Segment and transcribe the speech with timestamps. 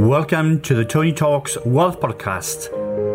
[0.00, 2.70] Welcome to the Tony Talks Wealth Podcast.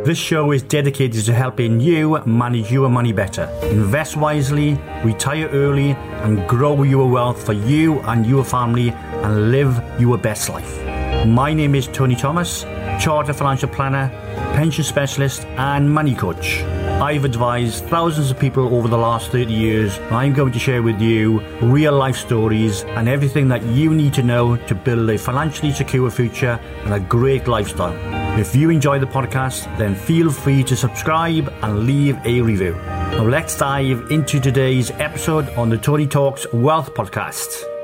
[0.06, 5.94] This show is dedicated to helping you manage your money better, invest wisely, retire early,
[6.22, 11.26] and grow your wealth for you and your family and live your best life.
[11.26, 12.66] My name is Tony Thomas,
[13.02, 14.10] Chartered Financial Planner,
[14.54, 16.62] Pension Specialist, and Money Coach.
[17.02, 20.00] I've advised thousands of people over the last 30 years.
[20.12, 24.24] I'm going to share with you real life stories and everything that you need to
[24.24, 27.94] know to build a financially secure future and a great lifestyle.
[28.40, 32.76] If you enjoy the podcast, then feel free to subscribe and leave a review.
[32.76, 37.75] Now let's dive into today's episode on the Tony Talks Wealth Podcast.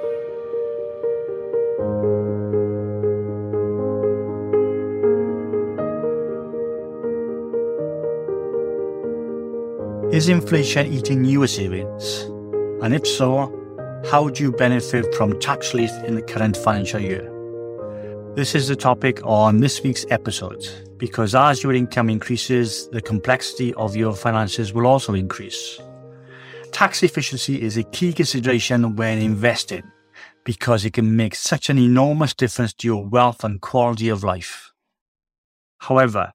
[10.11, 12.23] Is inflation eating your savings?
[12.83, 13.47] And if so,
[14.11, 17.23] how do you benefit from tax relief in the current financial year?
[18.35, 23.73] This is the topic on this week's episode because as your income increases, the complexity
[23.76, 25.79] of your finances will also increase.
[26.73, 29.90] Tax efficiency is a key consideration when investing
[30.43, 34.73] because it can make such an enormous difference to your wealth and quality of life.
[35.77, 36.34] However,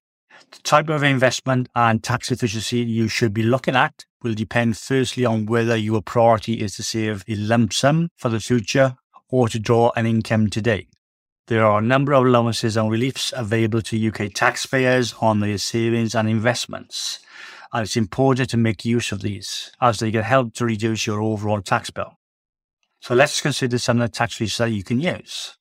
[0.51, 5.25] the type of investment and tax efficiency you should be looking at will depend firstly
[5.25, 8.95] on whether your priority is to save a lump sum for the future
[9.29, 10.87] or to draw an income today.
[11.47, 16.13] There are a number of allowances and reliefs available to UK taxpayers on their savings
[16.13, 17.19] and investments,
[17.71, 21.21] and it's important to make use of these as they can help to reduce your
[21.21, 22.17] overall tax bill.
[22.99, 25.56] So let's consider some of the tax reliefs that you can use.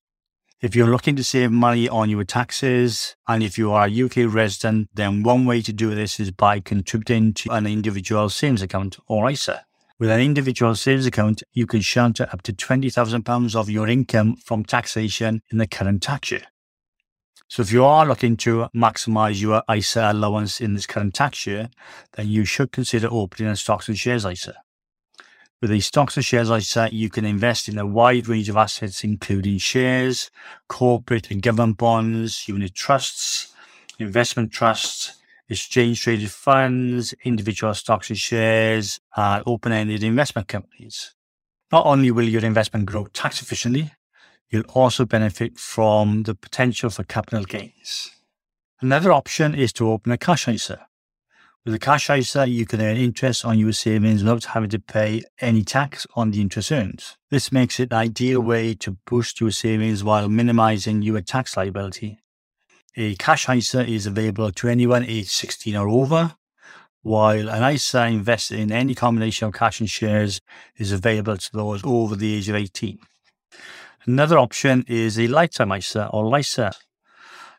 [0.63, 4.33] If you're looking to save money on your taxes and if you are a UK
[4.33, 8.97] resident, then one way to do this is by contributing to an individual savings account
[9.07, 9.67] or ISA.
[9.99, 14.65] With an individual savings account, you can shelter up to £20,000 of your income from
[14.65, 16.47] taxation in the current tax year.
[17.49, 21.69] So if you are looking to maximize your ISA allowance in this current tax year,
[22.13, 24.55] then you should consider opening a stocks and shares ISA.
[25.63, 29.03] With these stocks and shares ISA, you can invest in a wide range of assets,
[29.05, 30.31] including shares,
[30.69, 33.55] corporate and government bonds, unit trusts,
[33.99, 35.15] investment trusts,
[35.49, 41.15] exchange traded funds, individual stocks and shares, and open ended investment companies.
[41.73, 43.93] Not only will your investment grow tax efficiently,
[44.51, 48.11] you'll also benefit from the potential for capital gains.
[48.83, 50.87] Another option is to open a cash ISA.
[51.67, 55.25] With a cash ISA, you can earn interest on your savings without having to pay
[55.41, 57.03] any tax on the interest earned.
[57.29, 62.21] This makes it an ideal way to boost your savings while minimizing your tax liability.
[62.97, 66.37] A cash ISA is available to anyone aged 16 or over,
[67.03, 70.41] while an ISA invested in any combination of cash and shares
[70.77, 73.01] is available to those over the age of 18.
[74.07, 76.71] Another option is a lifetime ISA or LISA.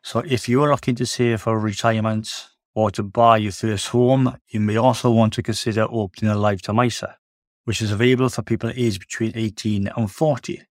[0.01, 4.59] So if you're looking to save for retirement, or to buy your first home, you
[4.59, 7.17] may also want to consider opening a lifetime ISA,
[7.63, 10.61] which is available for people aged between 18 and 40.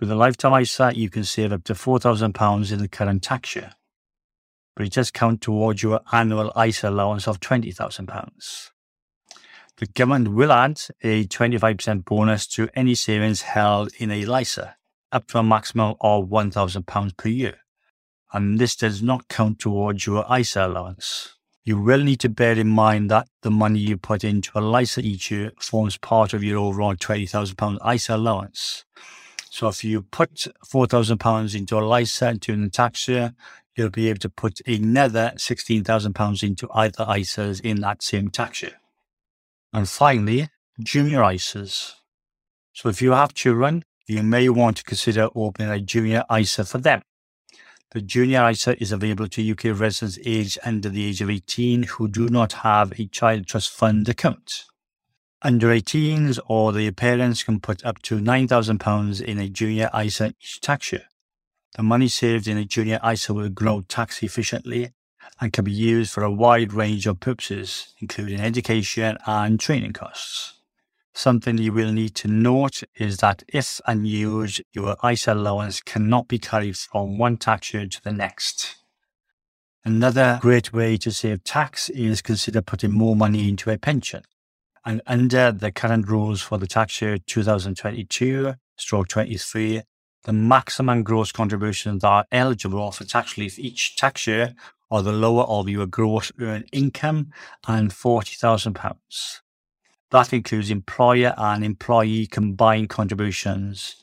[0.00, 3.74] With a lifetime ISA, you can save up to £4,000 in the current tax year,
[4.74, 8.70] but it does count towards your annual ISA allowance of £20,000.
[9.76, 14.74] The government will add a 25% bonus to any savings held in a LISA,
[15.12, 17.58] up to a maximum of £1,000 per year
[18.34, 21.36] and this does not count towards your ISA allowance.
[21.64, 25.00] You will need to bear in mind that the money you put into a LISA
[25.00, 28.84] each year forms part of your overall £20,000 ISA allowance.
[29.50, 33.34] So if you put £4,000 into a LISA during the tax year,
[33.76, 38.80] you'll be able to put another £16,000 into either ISAs in that same tax year.
[39.72, 40.48] And finally,
[40.80, 41.92] junior ISAs.
[42.72, 46.78] So if you have children, you may want to consider opening a junior ISA for
[46.78, 47.02] them.
[47.94, 52.08] The junior ISA is available to UK residents aged under the age of 18 who
[52.08, 54.64] do not have a child trust fund account.
[55.42, 60.60] Under 18s or their parents can put up to £9,000 in a junior ISA each
[60.60, 61.04] tax year.
[61.76, 64.90] The money saved in a junior ISA will grow tax efficiently
[65.40, 70.53] and can be used for a wide range of purposes, including education and training costs.
[71.16, 76.40] Something you will need to note is that if unused, your ISA allowance cannot be
[76.40, 78.74] carried from one tax year to the next.
[79.84, 84.22] Another great way to save tax is consider putting more money into a pension.
[84.84, 89.82] And under the current rules for the tax year 2022 stroke 23,
[90.24, 94.54] the maximum gross contributions that are eligible for tax relief each tax year
[94.90, 97.30] are the lower of your gross earned income
[97.68, 99.43] and £40,000.
[100.14, 103.96] That includes employer and employee combined contributions.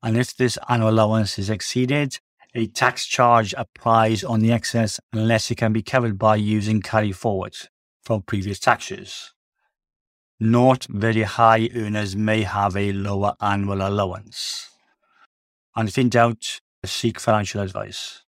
[0.00, 2.20] And if this annual allowance is exceeded,
[2.54, 7.12] A tax charge applies on the excess unless it can be covered by using carry
[7.12, 7.68] forwards
[8.02, 9.34] from previous taxes.
[10.40, 14.70] Not very high earners may have a lower annual allowance.
[15.74, 18.22] And if in doubt, seek financial advice.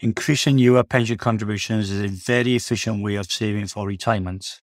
[0.00, 4.60] Increasing your pension contributions is a very efficient way of saving for retirement.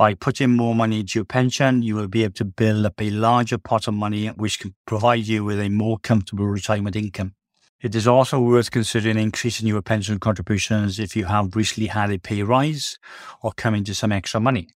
[0.00, 3.10] By putting more money into your pension, you will be able to build up a
[3.10, 7.34] larger pot of money which can provide you with a more comfortable retirement income.
[7.82, 12.18] It is also worth considering increasing your pension contributions if you have recently had a
[12.18, 12.98] pay rise
[13.42, 14.68] or come into some extra money.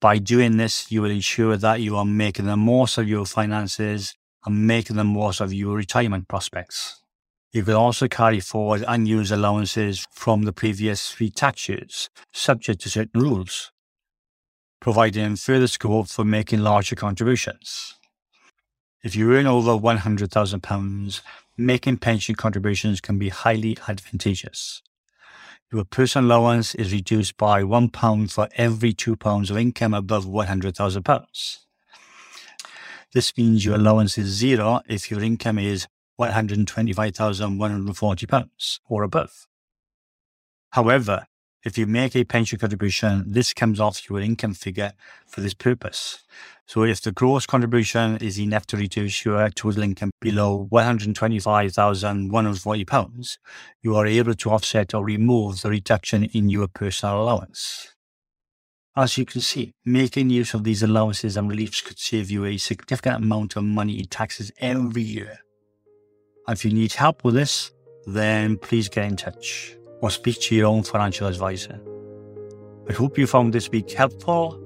[0.00, 4.14] By doing this, you will ensure that you are making the most of your finances
[4.46, 7.02] and making the most of your retirement prospects.
[7.50, 12.90] You can also carry forward unused allowances from the previous three tax years, subject to
[12.90, 13.72] certain rules,
[14.82, 17.94] providing further scope for making larger contributions.
[19.04, 21.20] If you earn over £100,000,
[21.56, 24.82] making pension contributions can be highly advantageous.
[25.72, 31.58] Your personal allowance is reduced by £1 for every £2 of income above £100,000.
[33.14, 35.86] This means your allowance is zero if your income is
[36.20, 39.46] £125,140 or above.
[40.70, 41.28] However,
[41.64, 44.94] if you make a pension contribution, this comes off your income figure
[45.26, 46.24] for this purpose.
[46.66, 53.38] So if the gross contribution is enough to reduce your total income below £125,140,
[53.82, 57.94] you are able to offset or remove the reduction in your personal allowance.
[58.96, 62.58] As you can see, making use of these allowances and reliefs could save you a
[62.58, 65.38] significant amount of money in taxes every year.
[66.48, 67.70] If you need help with this,
[68.04, 71.80] then please get in touch or speak to your own financial advisor.
[72.90, 74.58] I hope you found this week helpful.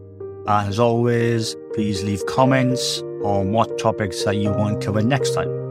[0.48, 5.66] As always, please leave comments on what topics that you want covered next time.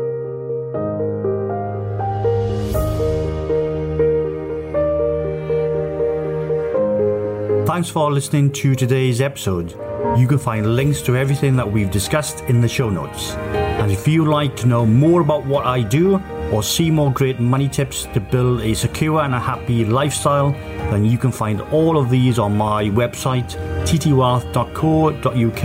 [7.65, 9.71] Thanks for listening to today's episode.
[10.17, 13.31] You can find links to everything that we've discussed in the show notes.
[13.31, 16.21] And if you'd like to know more about what I do
[16.51, 20.51] or see more great money tips to build a secure and a happy lifestyle,
[20.91, 25.63] then you can find all of these on my website, ttwealth.co.uk,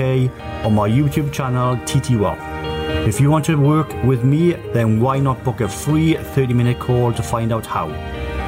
[0.65, 2.51] or my YouTube channel, ttwealth.
[3.07, 6.79] If you want to work with me, then why not book a free 30 minute
[6.79, 7.89] call to find out how?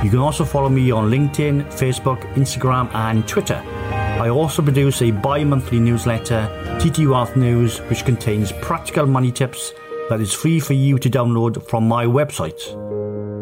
[0.03, 3.63] You can also follow me on LinkedIn, Facebook, Instagram, and Twitter.
[4.21, 6.49] I also produce a bi monthly newsletter,
[6.81, 9.73] TT Wealth News, which contains practical money tips
[10.13, 12.63] that is free for you to download from my website.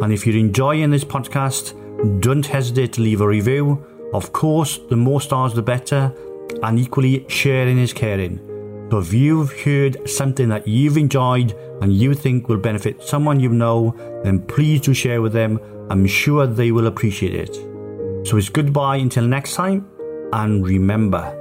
[0.01, 1.75] And if you're enjoying this podcast,
[2.21, 3.85] don't hesitate to leave a review.
[4.15, 6.15] Of course, the more stars the better,
[6.63, 8.39] and equally, sharing is caring.
[8.89, 13.49] So if you've heard something that you've enjoyed and you think will benefit someone you
[13.49, 15.59] know, then please do share with them.
[15.91, 17.57] I'm sure they will appreciate it.
[18.29, 19.89] So it's goodbye until next time.
[20.33, 21.37] And remember,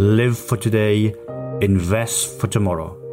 [0.00, 1.14] live for today,
[1.60, 3.03] invest for tomorrow.